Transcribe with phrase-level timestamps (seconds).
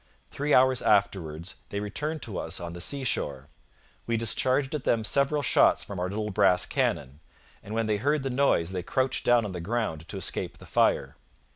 [0.31, 3.49] Three hours afterwards they returned to us on the sea shore.
[4.07, 7.19] We discharged at them several shots from our little brass cannon,
[7.61, 10.65] and when they heard the noise they crouched down on the ground to escape the
[10.65, 11.17] fire.